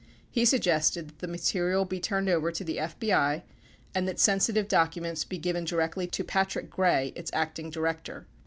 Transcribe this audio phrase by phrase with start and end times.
[0.31, 3.43] He suggested that the material be turned over to the FBI
[3.93, 8.25] and that sensitive documents be given directly to Patrick Gray, its Acting Director.